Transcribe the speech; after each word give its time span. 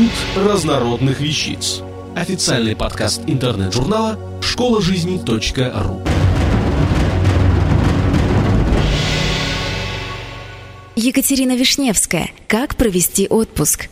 Институт 0.00 0.46
разнородных 0.46 1.20
вещиц. 1.20 1.82
Официальный 2.16 2.74
подкаст 2.74 3.20
интернет-журнала 3.26 4.18
школа 4.40 4.80
жизни 4.80 5.20
.ру. 5.26 6.02
Екатерина 10.96 11.54
Вишневская. 11.54 12.30
Как 12.48 12.76
провести 12.76 13.28
отпуск? 13.28 13.90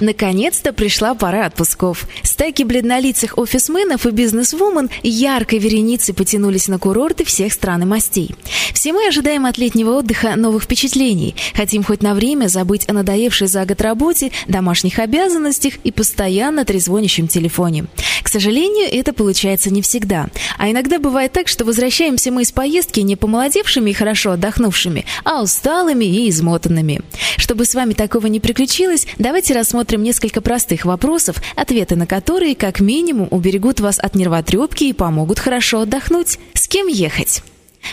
Наконец-то 0.00 0.72
пришла 0.72 1.14
пора 1.14 1.46
отпусков. 1.46 2.06
Стайки 2.22 2.62
бледнолицых 2.64 3.38
офисменов 3.38 4.06
и 4.06 4.10
бизнесвумен 4.10 4.90
яркой 5.02 5.58
вереницей 5.58 6.14
потянулись 6.14 6.68
на 6.68 6.78
курорты 6.78 7.24
всех 7.24 7.52
стран 7.52 7.82
и 7.82 7.86
мастей. 7.86 8.34
Все 8.74 8.92
мы 8.92 9.08
ожидаем 9.08 9.46
от 9.46 9.56
летнего 9.56 9.92
отдыха 9.92 10.36
новых 10.36 10.64
впечатлений. 10.64 11.34
Хотим 11.54 11.82
хоть 11.82 12.02
на 12.02 12.14
время 12.14 12.48
забыть 12.48 12.88
о 12.88 12.92
надоевшей 12.92 13.48
за 13.48 13.64
год 13.64 13.80
работе, 13.80 14.32
домашних 14.48 14.98
обязанностях 14.98 15.74
и 15.82 15.90
постоянно 15.90 16.64
трезвонящем 16.64 17.26
телефоне. 17.26 17.86
К 18.22 18.28
сожалению, 18.28 18.88
это 18.92 19.12
получается 19.12 19.70
не 19.70 19.80
всегда. 19.80 20.26
А 20.58 20.70
иногда 20.70 20.98
бывает 20.98 21.32
так, 21.32 21.48
что 21.48 21.64
возвращаемся 21.64 22.30
мы 22.30 22.42
из 22.42 22.52
поездки 22.52 23.00
не 23.00 23.16
помолодевшими 23.16 23.90
и 23.90 23.94
хорошо 23.94 24.32
отдохнувшими, 24.32 25.06
а 25.24 25.42
усталыми 25.42 26.04
и 26.04 26.28
измотанными. 26.28 27.00
Чтобы 27.38 27.64
с 27.64 27.74
вами 27.74 27.94
такого 27.94 28.26
не 28.26 28.40
приключилось, 28.40 29.06
давайте 29.18 29.54
рассмотрим 29.54 29.85
несколько 29.94 30.40
простых 30.40 30.84
вопросов, 30.84 31.42
ответы 31.54 31.96
на 31.96 32.06
которые 32.06 32.54
как 32.54 32.80
минимум 32.80 33.28
уберегут 33.30 33.80
вас 33.80 33.98
от 33.98 34.14
нервотрепки 34.14 34.84
и 34.84 34.92
помогут 34.92 35.38
хорошо 35.38 35.80
отдохнуть. 35.80 36.38
С 36.54 36.68
кем 36.68 36.86
ехать? 36.88 37.42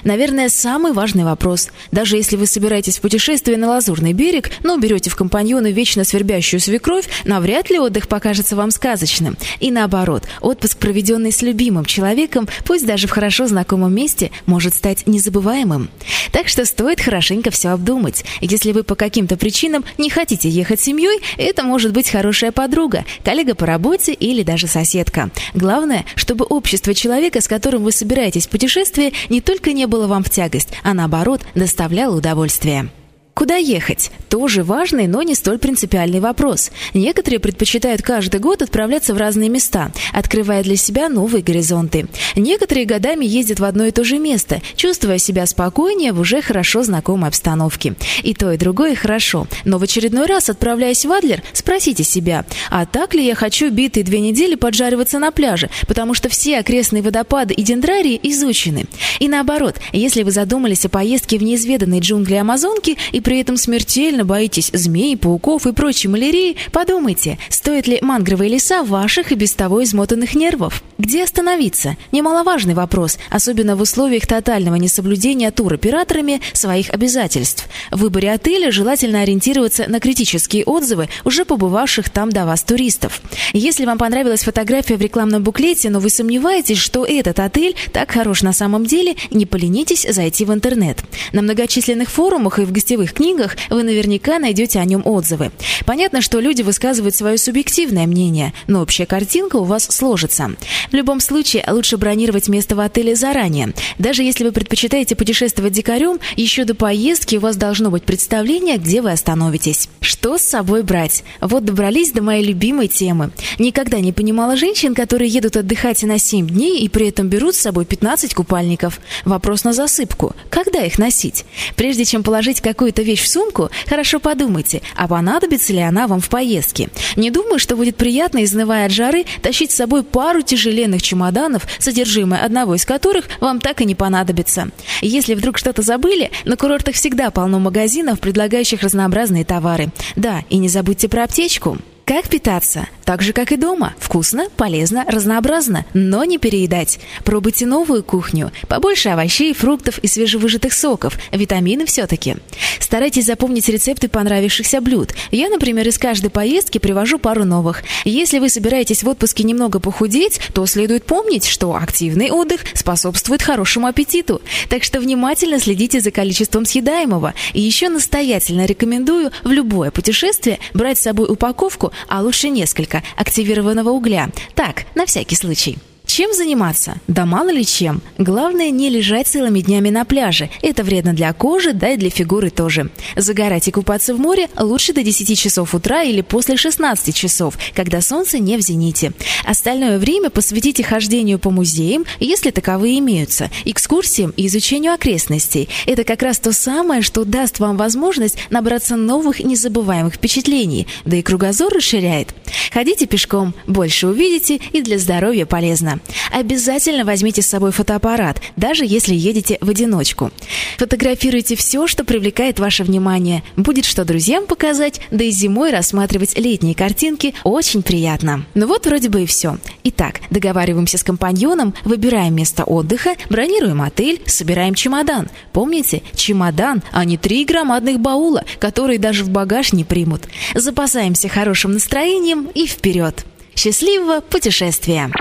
Наверное, 0.04 0.50
самый 0.50 0.94
важный 0.94 1.24
вопрос. 1.24 1.70
Даже 1.92 2.18
если 2.18 2.36
вы 2.36 2.48
собираетесь 2.48 2.98
в 2.98 3.02
путешествие 3.02 3.58
на 3.58 3.70
Лазурный 3.70 4.14
берег, 4.14 4.52
но 4.64 4.78
берете 4.78 5.10
в 5.10 5.16
компаньоны 5.16 5.72
вечно 5.72 6.04
свербящую 6.04 6.60
свекровь, 6.60 7.08
навряд 7.26 7.70
ли 7.70 7.80
отдых 7.80 8.08
покажется 8.08 8.56
вам 8.56 8.72
сказочным. 8.72 9.38
И 9.60 9.72
наоборот, 9.72 10.24
отпуск, 10.42 10.78
проведенный 10.78 11.32
с 11.32 11.42
любимым 11.42 11.86
человеком, 11.86 12.48
пусть 12.66 12.86
даже 12.86 13.08
в 13.08 13.12
хорошо 13.12 13.48
знакомом 13.48 13.94
месте, 13.94 14.32
может 14.46 14.76
стать 14.76 15.08
незабываемым. 15.08 15.90
Так 16.32 16.48
что 16.48 16.66
стоит 16.66 17.00
хорошенько 17.00 17.52
все 17.52 17.70
обдумать. 17.70 18.24
Если 18.42 18.72
вы 18.72 18.84
по 18.84 18.96
каким-то 18.96 19.38
причинам 19.38 19.84
не 19.98 20.10
хотите 20.10 20.50
ехать 20.50 20.80
семьей, 20.80 21.20
это 21.38 21.64
может 21.64 21.94
быть 21.94 22.10
хорошая 22.10 22.52
подруга, 22.52 23.06
коллега 23.24 23.56
по 23.56 23.66
работе 23.66 24.14
или 24.14 24.44
даже 24.44 24.68
соседка. 24.68 25.30
Главное, 25.54 26.06
чтобы 26.16 26.46
общество 26.46 26.94
человека, 26.94 27.42
с 27.42 27.48
которым 27.48 27.84
вы 27.84 27.92
собираетесь 27.92 28.48
в 28.48 28.50
путешествие, 28.50 29.14
не 29.30 29.42
только 29.42 29.74
не 29.74 29.83
было 29.88 30.08
вам 30.08 30.24
в 30.24 30.30
тягость, 30.30 30.70
а 30.84 30.94
наоборот 30.94 31.42
доставляло 31.56 32.16
удовольствие. 32.16 32.90
Куда 33.34 33.56
ехать? 33.56 34.12
Тоже 34.30 34.64
важный, 34.64 35.08
но 35.08 35.24
не 35.24 35.34
столь 35.34 35.58
принципиальный 35.58 36.20
вопрос. 36.20 36.72
Некоторые 36.94 37.40
предпочитают 37.40 38.04
каждый 38.04 38.40
год 38.40 38.62
отправляться 38.62 39.16
в 39.16 39.18
разные 39.18 39.50
места, 39.50 39.92
открывая 40.14 40.64
для 40.64 40.76
себя 40.76 41.10
новые 41.10 41.44
горизонты. 41.44 42.06
Некоторые 42.36 42.86
годами 42.86 43.26
ездят 43.26 43.60
в 43.60 43.64
одно 43.64 43.86
и 43.86 43.92
то 43.92 44.04
же 44.04 44.20
место, 44.20 44.62
чувствуя 44.76 45.18
себя 45.18 45.48
спокойнее 45.48 46.14
в 46.14 46.20
уже 46.20 46.44
хорошо 46.44 46.84
знакомой 46.84 47.30
обстановке. 47.30 47.96
И 48.22 48.36
то, 48.36 48.52
и 48.52 48.58
другое 48.58 48.96
хорошо. 48.96 49.48
Но 49.66 49.80
в 49.80 49.84
очередной 49.84 50.28
раз, 50.28 50.50
отправляясь 50.50 51.04
в 51.04 51.12
Адлер, 51.12 51.42
спросите 51.54 52.04
себя, 52.04 52.46
а 52.70 52.86
так 52.86 53.16
ли 53.16 53.26
я 53.26 53.34
хочу 53.34 53.72
битые 53.72 54.04
две 54.04 54.20
недели 54.20 54.54
поджариваться 54.54 55.18
на 55.18 55.32
пляже, 55.32 55.72
потому 55.88 56.14
что 56.14 56.30
все 56.30 56.60
окрестные 56.60 57.02
водопады 57.02 57.56
и 57.56 57.64
дендрарии 57.64 58.20
изучены. 58.22 58.86
И 59.20 59.28
наоборот, 59.28 59.78
если 59.92 60.22
вы 60.22 60.32
задумались 60.32 60.86
о 60.86 60.90
поездке 60.90 61.40
в 61.40 61.44
неизведанные 61.44 62.00
джунгли 62.00 62.36
Амазонки 62.36 62.98
и 63.12 63.23
при 63.24 63.40
этом 63.40 63.58
смертельно 63.58 64.26
боитесь 64.26 64.70
змей, 64.74 65.18
пауков 65.18 65.66
и 65.66 65.74
прочей 65.74 66.10
малярии, 66.10 66.58
подумайте, 66.72 67.40
стоят 67.50 67.88
ли 67.88 68.00
мангровые 68.02 68.50
леса 68.50 68.84
ваших 68.84 69.32
и 69.32 69.36
без 69.36 69.54
того 69.54 69.84
измотанных 69.84 70.36
нервов? 70.36 70.84
Где 70.98 71.24
остановиться? 71.24 71.98
Немаловажный 72.12 72.74
вопрос, 72.74 73.18
особенно 73.30 73.76
в 73.76 73.82
условиях 73.82 74.28
тотального 74.28 74.76
несоблюдения 74.76 75.50
туроператорами 75.52 76.42
своих 76.54 76.90
обязательств. 76.92 77.68
В 77.92 78.02
выборе 78.02 78.32
отеля 78.32 78.72
желательно 78.72 79.22
ориентироваться 79.22 79.86
на 79.88 80.00
критические 80.00 80.66
отзывы 80.66 81.10
уже 81.24 81.46
побывавших 81.46 82.10
там 82.10 82.30
до 82.30 82.46
вас 82.46 82.64
туристов. 82.64 83.22
Если 83.54 83.86
вам 83.86 83.98
понравилась 83.98 84.44
фотография 84.44 84.98
в 84.98 85.02
рекламном 85.02 85.44
буклете, 85.44 85.90
но 85.90 86.00
вы 86.00 86.10
сомневаетесь, 86.10 86.78
что 86.78 87.06
этот 87.06 87.40
отель 87.40 87.76
так 87.92 88.12
хорош 88.12 88.42
на 88.42 88.54
самом 88.54 88.86
деле, 88.86 89.16
не 89.32 89.46
поленитесь 89.46 90.06
зайти 90.10 90.46
в 90.46 90.54
интернет. 90.54 91.00
На 91.32 91.42
многочисленных 91.42 92.10
форумах 92.10 92.60
и 92.60 92.64
в 92.64 92.72
гостевых 92.72 93.13
книгах 93.14 93.56
вы 93.70 93.84
наверняка 93.84 94.40
найдете 94.40 94.80
о 94.80 94.86
нем 94.86 95.02
отзывы. 95.06 95.52
Понятно, 95.86 96.22
что 96.22 96.40
люди 96.40 96.62
высказывают 96.62 97.16
свое 97.16 97.38
субъективное 97.38 98.08
мнение, 98.08 98.54
но 98.68 98.82
общая 98.82 99.06
картинка 99.06 99.58
у 99.58 99.64
вас 99.64 99.86
сложится. 99.86 100.52
В 100.92 100.94
любом 100.94 101.20
случае, 101.20 101.64
лучше 101.70 101.98
бронировать 101.98 102.50
место 102.50 102.76
в 102.76 102.80
отеле 102.80 103.16
заранее. 103.16 103.74
Даже 104.00 104.24
если 104.24 104.44
вы 104.44 104.52
предпочитаете 104.52 105.16
путешествовать 105.16 105.74
дикарем, 105.74 106.20
еще 106.36 106.66
до 106.66 106.76
поездки 106.76 107.36
у 107.36 107.40
вас 107.40 107.56
должно 107.56 107.92
быть 107.92 108.04
представление, 108.04 108.78
где 108.78 109.02
вы 109.02 109.12
остановитесь. 109.12 109.90
Что 110.02 110.38
с 110.38 110.42
собой 110.42 110.84
брать? 110.84 111.24
Вот 111.40 111.64
добрались 111.66 112.12
до 112.12 112.22
моей 112.22 112.44
любимой 112.44 112.88
темы. 112.88 113.32
Никогда 113.60 114.00
не 114.00 114.12
понимала 114.12 114.58
женщин, 114.58 114.96
которые 114.96 115.30
едут 115.30 115.58
отдыхать 115.58 116.04
на 116.04 116.18
7 116.18 116.48
дней 116.48 116.80
и 116.80 116.90
при 116.90 117.10
этом 117.10 117.28
берут 117.30 117.56
с 117.56 117.60
собой 117.60 117.86
15 117.86 118.34
купальников. 118.34 119.00
Вопрос 119.26 119.64
на 119.64 119.74
засыпку. 119.74 120.36
Когда 120.50 120.84
их 120.84 120.98
носить? 120.98 121.46
Прежде 121.76 122.06
чем 122.06 122.24
положить 122.24 122.62
какую-то 122.62 123.03
вещь 123.04 123.22
в 123.22 123.28
сумку, 123.28 123.70
хорошо 123.88 124.20
подумайте, 124.20 124.82
а 124.96 125.08
понадобится 125.08 125.74
ли 125.74 125.80
она 125.80 126.08
вам 126.08 126.20
в 126.20 126.30
поездке. 126.30 126.90
Не 127.16 127.32
думаю, 127.32 127.60
что 127.60 127.76
будет 127.76 127.96
приятно, 127.96 128.44
изнывая 128.44 128.88
от 128.88 128.92
жары, 128.92 129.26
тащить 129.42 129.72
с 129.72 129.76
собой 129.76 130.04
пару 130.04 130.42
тяжеленных 130.42 131.02
чемоданов, 131.02 131.68
содержимое 131.80 132.44
одного 132.44 132.76
из 132.76 132.86
которых 132.86 133.26
вам 133.40 133.60
так 133.60 133.82
и 133.82 133.86
не 133.86 133.96
понадобится. 133.96 134.70
Если 135.02 135.36
вдруг 135.36 135.58
что-то 135.58 135.82
забыли, 135.82 136.32
на 136.46 136.58
курортах 136.58 136.96
всегда 136.96 137.32
полно 137.32 137.60
магазинов, 137.60 138.20
предлагающих 138.20 138.82
разнообразные 138.82 139.46
товары. 139.46 139.92
Да, 140.16 140.44
и 140.50 140.58
не 140.58 140.70
забудьте 140.70 141.08
про 141.08 141.24
аптечку. 141.24 141.78
Как 142.06 142.28
питаться? 142.28 142.90
Так 143.06 143.22
же, 143.22 143.32
как 143.32 143.54
и 143.54 143.58
дома. 143.58 143.94
Вкусно, 143.98 144.48
полезно, 144.58 145.06
разнообразно, 145.08 145.86
но 145.94 146.26
не 146.26 146.38
переедать. 146.38 147.00
Пробуйте 147.24 147.66
новую 147.66 148.04
кухню. 148.04 148.52
Побольше 148.68 149.10
овощей, 149.10 149.54
фруктов 149.54 150.00
и 150.00 150.08
свежевыжатых 150.08 150.74
соков. 150.74 151.18
Витамины 151.32 151.86
все-таки. 151.86 152.36
Старайтесь 152.80 153.26
запомнить 153.26 153.70
рецепты 153.70 154.10
понравившихся 154.10 154.82
блюд. 154.82 155.14
Я, 155.32 155.50
например, 155.50 155.88
из 155.88 155.98
каждой 155.98 156.30
поездки 156.30 156.78
привожу 156.78 157.20
пару 157.20 157.46
новых. 157.46 157.84
Если 158.04 158.40
вы 158.40 158.50
собираетесь 158.50 159.04
в 159.04 159.08
отпуске 159.10 159.44
немного 159.44 159.80
похудеть, 159.80 160.42
то 160.54 160.66
следует 160.66 161.06
помнить, 161.06 161.48
что 161.48 161.74
активный 161.74 162.32
отдых 162.32 162.62
способствует 162.74 163.42
хорошему 163.42 163.88
аппетиту. 163.88 164.42
Так 164.70 164.84
что 164.84 165.00
внимательно 165.00 165.60
следите 165.60 166.02
за 166.02 166.12
количеством 166.12 166.66
съедаемого. 166.66 167.34
И 167.54 167.62
еще 167.62 167.88
настоятельно 167.88 168.66
рекомендую 168.66 169.32
в 169.44 169.52
любое 169.52 169.92
путешествие 169.92 170.60
брать 170.74 170.98
с 170.98 171.04
собой 171.04 171.32
упаковку 171.32 171.93
а 172.08 172.22
лучше 172.22 172.50
несколько, 172.50 173.04
активированного 173.16 173.90
угля. 173.90 174.30
Так, 174.54 174.86
на 174.96 175.06
всякий 175.06 175.36
случай. 175.36 175.78
Чем 176.16 176.32
заниматься? 176.32 176.98
Да 177.08 177.26
мало 177.26 177.50
ли 177.50 177.66
чем. 177.66 178.04
Главное 178.20 178.70
не 178.70 178.92
лежать 178.92 179.26
целыми 179.26 179.62
днями 179.62 179.90
на 179.90 180.06
пляже. 180.06 180.52
Это 180.62 180.84
вредно 180.84 181.14
для 181.14 181.34
кожи, 181.34 181.74
да 181.74 181.90
и 181.90 181.98
для 181.98 182.12
фигуры 182.12 182.52
тоже. 182.52 182.92
Загорать 183.16 183.68
и 183.68 183.72
купаться 183.72 184.14
в 184.14 184.20
море 184.20 184.48
лучше 184.56 184.94
до 184.94 185.02
10 185.02 185.36
часов 185.36 185.74
утра 185.74 186.04
или 186.04 186.22
после 186.22 186.56
16 186.56 187.16
часов, 187.16 187.58
когда 187.74 188.00
солнце 188.00 188.38
не 188.38 188.58
в 188.58 188.62
зените. 188.62 189.14
Остальное 189.44 189.98
время 189.98 190.30
посвятите 190.30 190.84
хождению 190.84 191.40
по 191.40 191.50
музеям, 191.50 192.06
если 192.20 192.52
таковые 192.52 193.00
имеются, 193.00 193.50
экскурсиям 193.66 194.36
и 194.38 194.46
изучению 194.46 194.94
окрестностей. 194.94 195.68
Это 195.88 196.04
как 196.04 196.22
раз 196.22 196.38
то 196.38 196.54
самое, 196.54 197.02
что 197.02 197.26
даст 197.26 197.58
вам 197.58 197.76
возможность 197.76 198.38
набраться 198.52 198.98
новых 198.98 199.40
незабываемых 199.40 200.14
впечатлений, 200.14 200.86
да 201.06 201.18
и 201.18 201.24
кругозор 201.24 201.74
расширяет. 201.74 202.36
Ходите 202.72 203.08
пешком, 203.08 203.56
больше 203.66 204.06
увидите 204.06 204.60
и 204.74 204.84
для 204.84 205.00
здоровья 205.00 205.48
полезно. 205.48 206.00
Обязательно 206.32 207.06
возьмите 207.06 207.42
с 207.42 207.48
собой 207.48 207.72
фотоаппарат, 207.72 208.42
даже 208.56 208.86
если 208.86 209.14
едете 209.14 209.58
в 209.62 209.70
одиночку. 209.70 210.32
Фотографируйте 210.78 211.56
все, 211.56 211.88
что 211.88 212.04
привлекает 212.04 212.60
ваше 212.60 212.84
внимание. 212.84 213.44
Будет 213.56 213.86
что 213.86 214.06
друзьям 214.06 214.46
показать, 214.46 215.02
да 215.12 215.24
и 215.24 215.32
зимой 215.32 215.72
рассматривать 215.72 216.38
летние 216.38 216.76
картинки 216.76 217.34
очень 217.44 217.84
приятно. 217.84 218.46
Ну 218.54 218.68
вот 218.68 218.86
вроде 218.86 219.10
бы 219.10 219.24
и 219.24 219.26
все. 219.26 219.58
Итак, 219.84 220.22
договариваемся 220.30 220.98
с 220.98 221.04
компаньоном, 221.04 221.74
выбираем 221.84 222.36
место 222.36 222.64
отдыха, 222.64 223.16
бронируем 223.30 223.82
отель, 223.82 224.22
собираем 224.26 224.74
чемодан. 224.74 225.30
Помните, 225.52 226.02
чемодан, 226.16 226.82
а 226.92 227.06
не 227.06 227.18
три 227.18 227.46
громадных 227.46 228.00
баула, 228.00 228.44
которые 228.60 229.00
даже 229.00 229.24
в 229.24 229.30
багаж 229.30 229.74
не 229.74 229.84
примут. 229.84 230.24
Запасаемся 230.56 231.30
хорошим 231.30 231.74
настроением 231.74 232.50
и 232.54 232.66
вперед! 232.66 233.26
Счастливого 233.56 234.22
путешествия! 234.22 235.12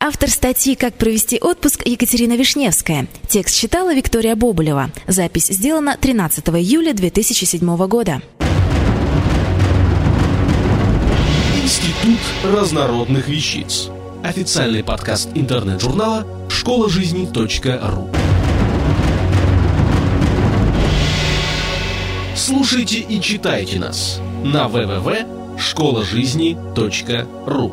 Автор 0.00 0.30
статьи 0.30 0.74
«Как 0.74 0.94
провести 0.94 1.38
отпуск» 1.40 1.86
Екатерина 1.86 2.36
Вишневская. 2.36 3.06
Текст 3.28 3.56
читала 3.56 3.94
Виктория 3.94 4.36
Боболева. 4.36 4.90
Запись 5.06 5.46
сделана 5.46 5.96
13 5.96 6.48
июля 6.48 6.92
2007 6.92 7.86
года. 7.86 8.20
Институт 11.62 12.18
разнородных 12.44 13.28
вещиц. 13.28 13.88
Официальный 14.22 14.84
подкаст 14.84 15.30
интернет-журнала 15.34 16.26
школа 16.48 16.88
жизни 16.88 17.28
ру. 17.82 18.10
Слушайте 22.36 22.98
и 22.98 23.20
читайте 23.20 23.78
нас 23.78 24.20
на 24.44 24.66
www.школажизни.ру 24.66 25.32
жизни.ру 26.04 27.72